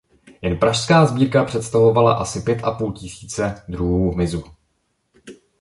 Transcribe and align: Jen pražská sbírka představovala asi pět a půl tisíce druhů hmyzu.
Jen 0.41 0.57
pražská 0.57 1.05
sbírka 1.05 1.45
představovala 1.45 2.13
asi 2.13 2.41
pět 2.41 2.63
a 2.63 2.71
půl 2.71 2.93
tisíce 2.93 3.63
druhů 3.67 4.11
hmyzu. 4.11 4.43